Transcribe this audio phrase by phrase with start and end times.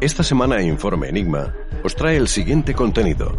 [0.00, 1.54] Esta semana Informe Enigma
[1.84, 3.38] os trae el siguiente contenido.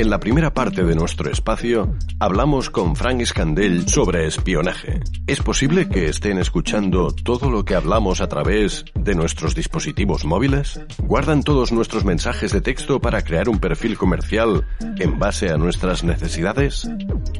[0.00, 5.00] En la primera parte de nuestro espacio hablamos con Frank Scandell sobre espionaje.
[5.26, 10.80] ¿Es posible que estén escuchando todo lo que hablamos a través de nuestros dispositivos móviles?
[11.02, 14.66] ¿Guardan todos nuestros mensajes de texto para crear un perfil comercial
[14.98, 16.88] en base a nuestras necesidades?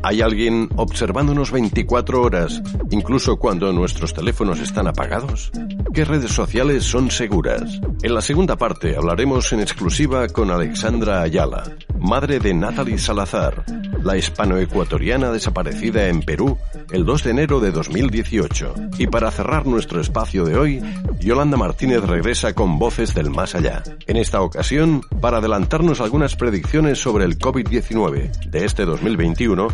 [0.02, 5.50] ¿Hay alguien observándonos 24 horas, incluso cuando nuestros teléfonos están apagados?
[5.94, 7.80] ¿Qué redes sociales son seguras?
[8.02, 11.64] En la segunda parte hablaremos en exclusiva con Alexandra Ayala,
[11.98, 13.62] madre de Natalie Salazar,
[14.02, 16.58] la hispano-ecuatoriana desaparecida en Perú
[16.90, 18.74] el 2 de enero de 2018.
[18.98, 20.82] Y para cerrar nuestro espacio de hoy,
[21.20, 23.84] Yolanda Martínez regresa con Voces del Más Allá.
[24.08, 29.68] En esta ocasión, para adelantarnos algunas predicciones sobre el COVID-19 de este 2021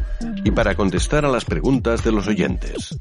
[0.45, 2.95] y para contestar a las preguntas de los oyentes.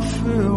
[0.00, 0.56] Feel.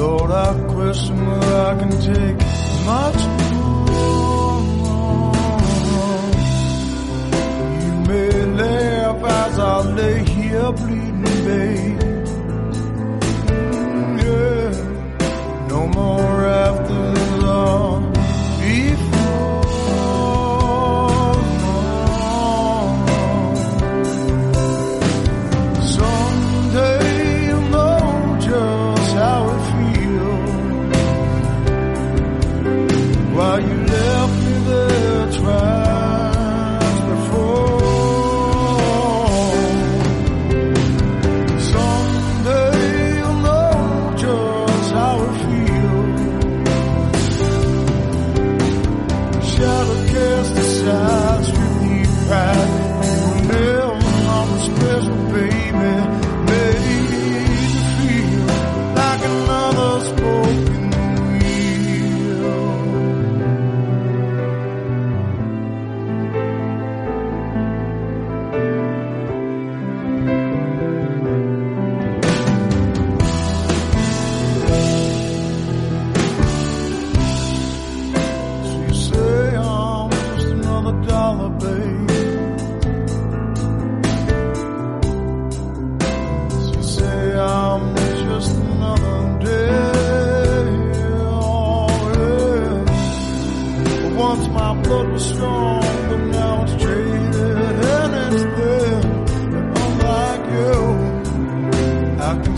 [0.00, 2.38] Lord, I question where I can take
[2.86, 3.90] much more.
[7.82, 12.09] You may laugh as I lay here bleeding, babe.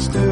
[0.02, 0.31] still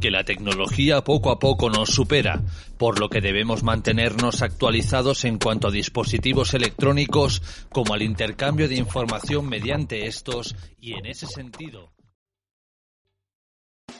[0.00, 2.42] que la tecnología poco a poco nos supera,
[2.78, 8.76] por lo que debemos mantenernos actualizados en cuanto a dispositivos electrónicos como al intercambio de
[8.76, 11.92] información mediante estos y en ese sentido.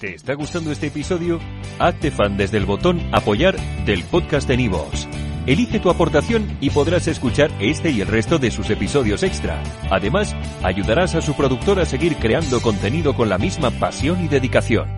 [0.01, 1.41] ¿Te está gustando este episodio?
[1.79, 3.57] Hazte fan desde el botón apoyar
[3.87, 5.09] del podcast de Nivos.
[5.47, 9.63] Elige tu aportación y podrás escuchar este y el resto de sus episodios extra.
[9.91, 14.96] Además, ayudarás a su productor a seguir creando contenido con la misma pasión y dedicación.